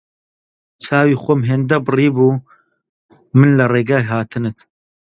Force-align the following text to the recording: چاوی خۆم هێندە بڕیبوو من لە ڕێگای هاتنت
چاوی 0.83 1.15
خۆم 1.21 1.41
هێندە 1.49 1.77
بڕیبوو 1.87 2.41
من 3.39 3.49
لە 3.59 3.65
ڕێگای 3.73 4.03
هاتنت 4.11 4.57